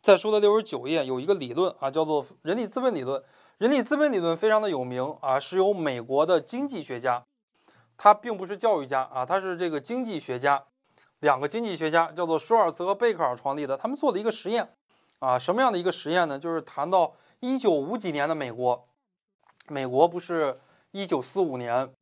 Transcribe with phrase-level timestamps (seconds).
[0.00, 3.22] 在书的六十九页有一个理论啊，叫做人力资本理论。
[3.58, 7.24] 人力资本理论非常的有名啊，是由美国的经济学家，
[7.96, 10.64] 他并不是教育家啊，他是这个经济学家，
[11.18, 13.76] 两个经济学家叫做舒尔茨和贝克尔创立的。
[13.76, 14.72] 他们做了一个实验
[15.18, 16.38] 啊，什么样的一个实验呢？
[16.38, 18.86] 就是谈到一九五几年的美国，
[19.66, 20.60] 美国不是
[20.92, 21.92] 一九四五年，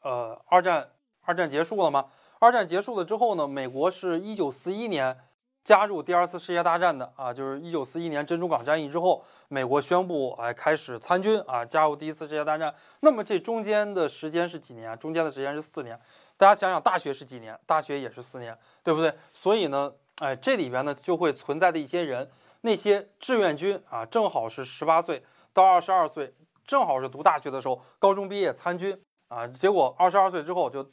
[0.00, 0.88] 呃，二战
[1.20, 2.06] 二战结束了吗？
[2.40, 5.18] 二战结束了之后呢，美国是一九四一年。
[5.64, 12.74] 加入第二次世界大战的啊，就是一九四一年珍珠港战役之后，美国宣布哎开始参军啊，加入第一次世界大战。
[13.00, 14.98] 那么这中间的时间是几年？
[14.98, 15.98] 中间的时间是四年。
[16.36, 17.56] 大家想想，大学是几年？
[17.64, 19.14] 大学也是四年，对不对？
[19.32, 22.28] 所以呢，哎，这里边呢就会存在的一些人，
[22.62, 26.34] 那些志愿军啊，正好是十八岁到二十二岁，
[26.66, 30.90] 正好是读大学的时候，高中毕业参军啊，结果二十二岁之后就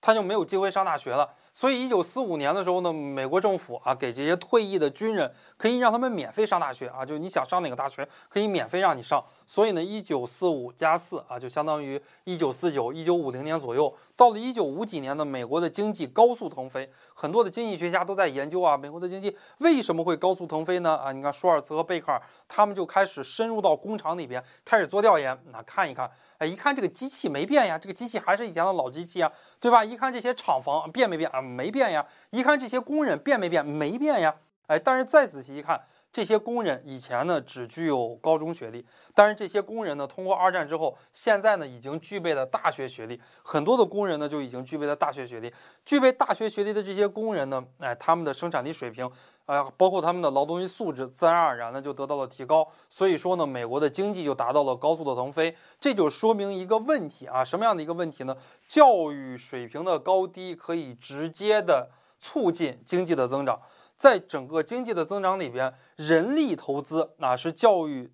[0.00, 1.32] 他就没有机会上大学了。
[1.58, 9.20] 所以，一九四五年的时候呢，美国政府啊，给这些退役的军人可以让他们免费上大学啊，就你想上哪个大学，可以免费让你上。
[9.44, 13.92] 所以呢，一九四五加四啊，就相当于一九四九、一九五零年左右。
[14.14, 20.94] 到了一九五几年呢，美国的经济高速腾飞，很多的经济学家都在研究啊，美国的经济为什么会高速腾飞呢？
[20.94, 26.08] 啊，你看舒尔茨和贝克尔他们就开始深入到工厂里边，开始做调研，那看一看。
[26.38, 29.84] 哎，一看这个机器没变呀，这个机器还是以前的老机器啊，对吧？
[29.84, 31.42] 一看这些厂房变没变啊？
[31.42, 32.06] 没变呀。
[32.30, 33.64] 一看这些工人变没变？
[33.66, 34.34] 没变呀。
[34.66, 35.80] 哎，但是再仔细一看。
[36.10, 43.20] 这些工人以前呢只具有高中学历，但是这些工人呢通过二战之后，现在呢已经具备了大学学历。
[43.42, 45.52] 很多的工人呢就已经具备了大学学历。
[45.84, 49.08] 具备大学学历的这些工人呢，哎，他们的生产力水平，
[49.44, 52.66] 啊，包括他们的劳动力素质，自然而然的就得到了提高。
[52.88, 55.54] 所以说呢，美国的经济就达到了高速的腾飞。
[55.78, 58.36] 这就说明一个问题啊，什么样的一个问题呢？
[58.66, 63.60] 教育水平的高低可以直接的促进经济的增长。
[63.98, 68.12] 在整个经济的增长里边，人力投资啊是教育，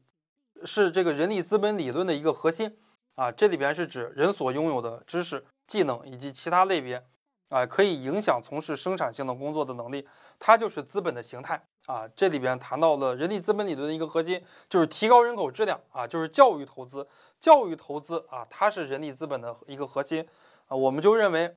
[0.65, 2.79] 是这个人力资本理论的一个核心
[3.17, 3.31] 啊。
[3.31, 7.05] 这里边是指人所拥有的知识、技能以及其他类别
[7.51, 10.09] 啊，可以影响从事生产性的工作的能力，
[10.39, 12.09] 它就是资本的形态啊。
[12.17, 17.07] 这里边谈到了人力资本理论的一个核心，就是提高人口质量啊，就是教育投资。
[17.39, 20.27] 教育投资啊，它是人力资本的一个核心
[20.67, 20.75] 啊。
[20.75, 21.55] 我们就认为，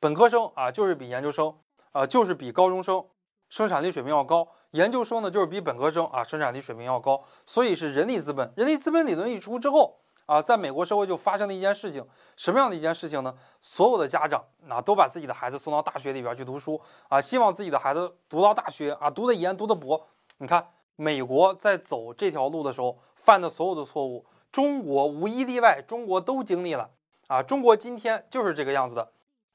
[0.00, 1.56] 本科生啊就是比研究生。
[1.96, 3.02] 啊，就是比高中生
[3.48, 8.52] 生产力水平要高，研究生呢就是比本科生啊生产力水平要高，所以是人力资本。
[8.54, 9.96] 人力资本理论一出之后
[10.26, 12.06] 啊，在美国社会就发生了一件事情，
[12.36, 13.34] 什么样的一件事情呢？
[13.62, 20.06] 所有的家长啊都把自己的孩子送到大学里边去读书啊，希望自己的孩子读到大学啊，读的研，读的博。
[20.36, 26.90] 你看，美国在走这条路的时候犯的所有的错误，中国无一例外，中国都经历了
[27.28, 29.12] 啊，中国今天就是这个样子的。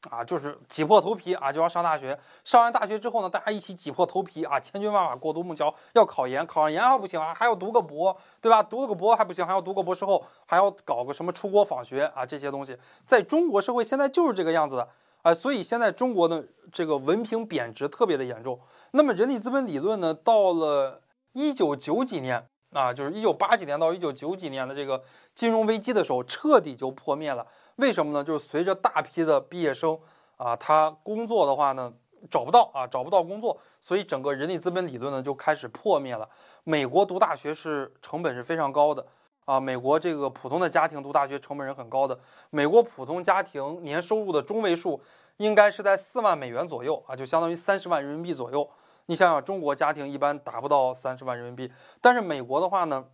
[0.09, 2.17] 啊，就是挤破头皮啊，就要上大学。
[2.43, 6.45] 上完大学之后呢，大家一起挤破头皮啊，千军万马过独木桥，要考研。
[6.47, 8.63] 考上研还不行啊，还要读个博，对吧？
[8.63, 12.75] 读了个博还不行，还要读个博士后，还要搞个什么出国访学啊，这些东西，
[13.05, 14.89] 在中国社会现在就是这个样子的
[15.21, 15.33] 啊。
[15.33, 18.59] 所以现在中国的这个文凭贬值特别的严重。
[18.91, 21.01] 那么人力资本理论呢，到了
[21.33, 25.01] 一九九几年啊，就是一九八几年到一九九几年的这个
[25.35, 27.45] 金融危机的时候，彻底就破灭了。
[27.75, 28.23] 为什么呢？
[28.23, 29.99] 就是随着大批的毕业生
[30.37, 31.91] 啊，他工作的话呢，
[32.29, 36.27] 找不到啊，找不到工作，所以整个人力资本理论呢就开始破灭了。
[36.63, 39.05] 美国读大学是成本是非常高的
[39.43, 42.17] 啊，美国这个普通的家庭读大学成本是很高的。
[42.51, 45.01] 美国普通家庭年收入的中位数
[45.37, 48.69] 应该是在四万美元左右啊，就相当于三十万人民币左右。
[49.11, 53.05] 你想想，中国家庭一般达不到三十万人民币，但是美国的话呢？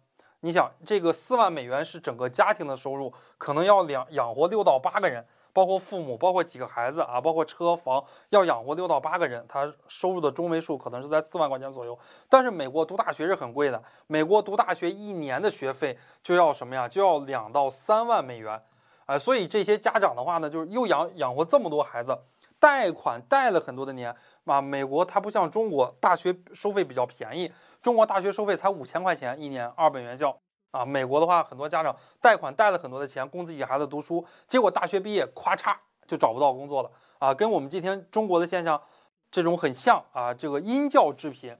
[0.41, 11.97] 你想，这个四万美元是整个家庭的收入，可能要养养活六到八个人，包括父母，包括几个孩子啊，包括车房，要养活六到八个人，他收入的中位数可能是在四万块钱左右。
[12.30, 16.88] 但是美国读大学是很贵的，美国读大学一年的学费就要什么呀？
[16.88, 18.62] 就要两到三万美元，
[19.07, 22.16] 哎，所以这些家长的话呢，就是又养养活这么多孩子，
[22.59, 24.16] 贷款贷了很多的年。
[24.45, 27.51] 啊，美国它不像中国，大学收费比较便宜。
[27.81, 30.39] 中国大学收费才五千块钱一年，二本院校
[30.71, 30.86] 啊。
[30.86, 35.75] 美国的话，很多家长贷款贷了很多的钱供自己孩子读书，结果大学毕业，咔嚓
[36.07, 36.89] 就找不到工作了
[37.19, 37.33] 啊。
[37.33, 38.81] 跟我们今天中国的现象
[39.30, 40.33] 这种很像啊。
[40.33, 41.57] 这个因教致贫，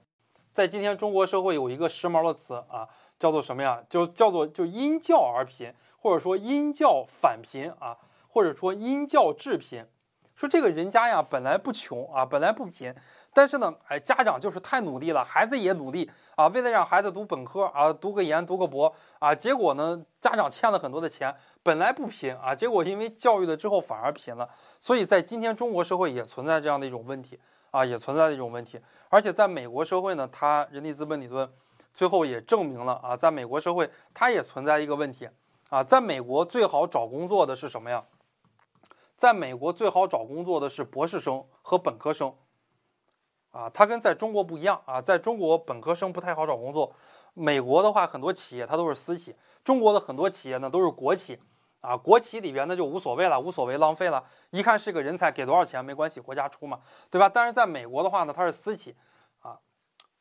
[0.50, 3.84] 在今天中国社会有一个时髦的词啊，叫做什么呀？
[3.90, 7.98] 就叫做就因教而贫，或者说因教反贫啊，
[8.30, 9.86] 或者说因教致贫。
[10.38, 12.94] 说这个人家呀，本来不穷啊，本来不贫，
[13.32, 24.48] 但是呢，哎，家长就是太努力了，孩子也努力啊，为了让孩子读本科啊，读个研，读个博啊，结果呢，家长欠了很多的钱，本来不贫啊，结果因为教育了之后反而贫了，
[24.78, 27.36] 所以在今天中国社会也存在这样的一种问题
[27.72, 28.80] 啊，也存在的一种问题。
[29.08, 31.50] 而且在美国社会呢，它人力资本理论
[31.92, 35.28] 最后也证明了啊，在美国社会它也存在一个问题
[35.68, 38.04] 啊，在美国最好找工作的是什么呀？
[39.18, 42.32] 在美国最好找工作的是博士生和本科生，
[43.50, 46.94] 啊，它跟在中国不一样啊，在中国本科生不太好找工作，
[47.34, 49.34] 美国的话很多企业它都是私企，
[49.64, 51.36] 中国的很多企业呢都是国企，
[51.80, 56.78] 啊，国企里边那就无所谓了，无所谓浪费了，一看是个人才，给多少钱没关系，国家出嘛，
[57.10, 57.28] 对吧？
[57.28, 58.94] 但是在美国的话呢，它是私企，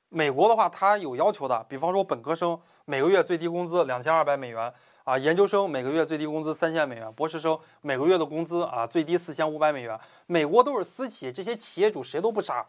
[0.10, 4.74] 美国的话它有要求的，比方说本科生每个月最低工资两千二百美元。
[5.04, 9.98] 啊，研究生每个月最低工资三千美元，博士生每个月的工资啊最低四千五百美元。
[10.26, 12.68] 美国都是私企，这些企业主谁都不傻，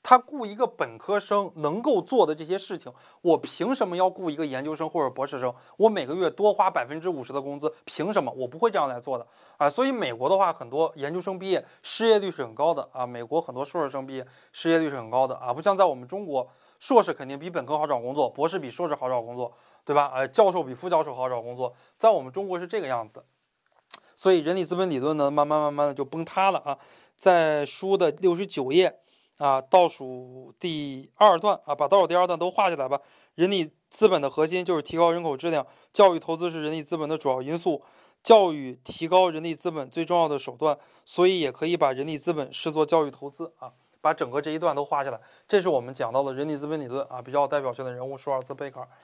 [0.00, 2.92] 他雇一个本科生能够做的这些事情，
[3.22, 5.52] 我凭什么要雇一个研究生或者博士生？
[5.76, 8.30] 我每个月多花百分之五十的工资，凭什么？
[8.36, 9.26] 我不会这样来做的
[9.56, 9.68] 啊！
[9.68, 13.04] 所以美国的话，很多研究生毕业失业率是很高的啊。
[13.04, 16.48] 美国很多硕士生毕业失业率是很高的啊，不像在我们中国，
[16.80, 19.52] 硕士肯定比本科好找工作，博士比硕士好找工作。
[19.82, 20.12] 对吧？
[20.14, 23.24] 呃，教授比副教授好找工作，在我们中国是这个样子的，
[24.14, 26.78] 所以人力资本理论呢，慢慢慢慢的就崩塌了啊。
[27.16, 29.00] 在书的六十九页
[29.38, 33.00] 啊，倒数第二段啊，把倒数第二段都画下来吧。
[33.34, 37.82] 人力资本的核心就是提高人口质量，教育投资是人力资本的主要因素，
[38.22, 43.72] 教育提高人力资本最重要的手段，所以也可以把人力资本视作教育投资啊。
[44.00, 48.88] 把整个这一段都画下来，这是我们讲到的人体资本理论啊，比较有代表性的人物舒尔茨贝克尔。